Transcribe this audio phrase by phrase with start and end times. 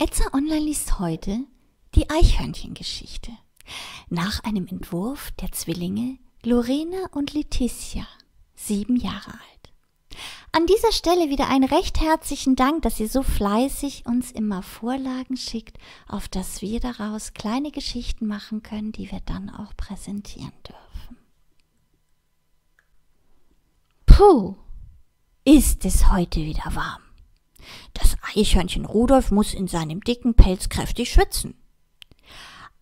[0.00, 1.40] Etza Online liest heute
[1.96, 3.32] die Eichhörnchengeschichte
[4.08, 8.06] nach einem Entwurf der Zwillinge Lorena und Letizia,
[8.54, 10.20] sieben Jahre alt.
[10.52, 15.36] An dieser Stelle wieder einen recht herzlichen Dank, dass ihr so fleißig uns immer Vorlagen
[15.36, 21.18] schickt, auf dass wir daraus kleine Geschichten machen können, die wir dann auch präsentieren dürfen.
[24.06, 24.54] Puh,
[25.44, 27.02] ist es heute wieder warm.
[27.94, 31.54] Das Eichhörnchen Rudolf muss in seinem dicken Pelz kräftig schwitzen.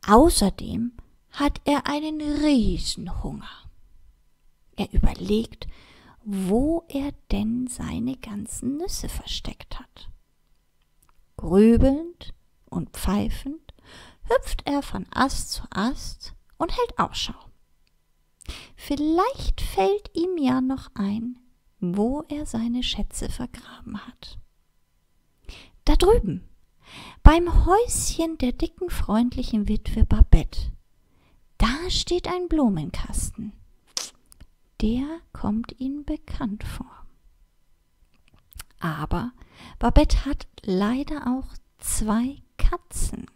[0.07, 0.93] Außerdem
[1.31, 3.49] hat er einen Riesenhunger.
[4.77, 5.67] Er überlegt,
[6.25, 10.11] wo er denn seine ganzen Nüsse versteckt hat.
[11.37, 12.35] Grübelnd
[12.69, 13.75] und pfeifend
[14.25, 17.35] hüpft er von Ast zu Ast und hält Ausschau.
[18.77, 21.39] Vielleicht fällt ihm ja noch ein,
[21.81, 24.39] wo er seine Schätze vergraben hat.
[25.99, 26.47] Drüben,
[27.23, 30.73] beim Häuschen der dicken, freundlichen Witwe Babette,
[31.59, 33.53] da steht ein Blumenkasten.
[34.83, 37.07] Der kommt Ihnen bekannt vor.
[38.79, 39.33] Aber
[39.79, 43.27] Babette hat leider auch zwei Katzen.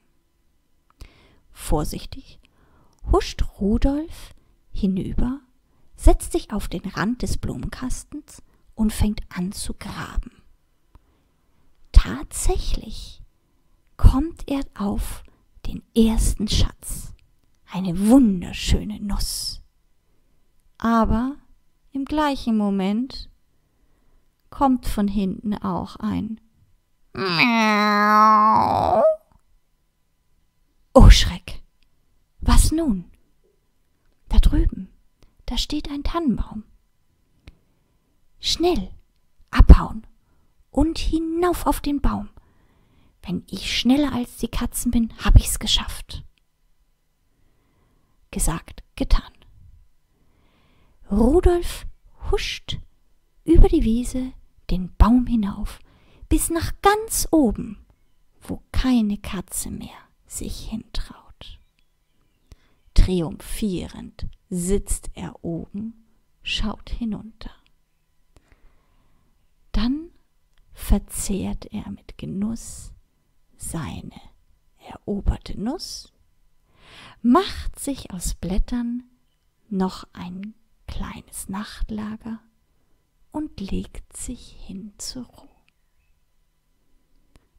[1.51, 2.41] Vorsichtig
[3.11, 4.35] huscht Rudolf
[4.71, 5.41] hinüber,
[5.97, 8.43] setzt sich auf den Rand des Blumenkastens
[8.75, 10.40] und fängt an zu graben
[12.03, 13.23] tatsächlich
[13.97, 15.23] kommt er auf
[15.67, 17.13] den ersten Schatz,
[17.71, 19.61] eine wunderschöne Nuss.
[20.79, 21.37] Aber
[21.93, 23.29] im gleichen Moment
[24.49, 26.41] kommt von hinten auch ein
[27.13, 29.03] Miau.
[30.95, 31.63] Oh Schreck!
[32.41, 33.11] Was nun?
[34.31, 34.89] Da drüben,
[35.45, 36.65] da steht ein Tannenbaum.
[38.39, 38.91] Schnell,
[39.51, 40.07] abhauen
[40.71, 42.29] und hinauf auf den Baum.
[43.23, 46.25] Wenn ich schneller als die Katzen bin, hab ich's geschafft.
[48.31, 49.33] Gesagt, getan.
[51.11, 51.87] Rudolf
[52.31, 52.79] huscht
[53.45, 54.33] über die Wiese
[54.71, 55.81] den Baum hinauf,
[56.29, 57.85] bis nach ganz oben,
[58.41, 61.59] wo keine Katze mehr sich hintraut.
[62.95, 66.07] Triumphierend sitzt er oben,
[66.43, 67.51] schaut hinunter.
[69.73, 70.11] Dann
[70.91, 72.91] verzehrt er mit Genuss
[73.57, 74.21] seine
[74.89, 76.13] eroberte Nuss,
[77.23, 79.05] macht sich aus Blättern
[79.69, 80.53] noch ein
[80.89, 82.41] kleines Nachtlager
[83.31, 85.49] und legt sich hin zur Ruhe.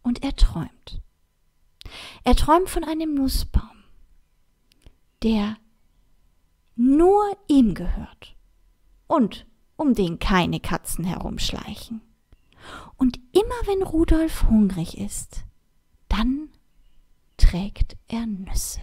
[0.02, 1.02] Und er träumt.
[2.26, 3.86] Er träumt von einem Nussbaum,
[5.24, 5.56] der
[6.76, 8.36] nur ihm gehört
[9.08, 9.46] und
[9.78, 12.02] um den keine Katzen herumschleichen.
[12.96, 15.46] Und immer wenn Rudolf hungrig ist,
[16.10, 16.50] dann
[17.38, 18.82] trägt er Nüsse.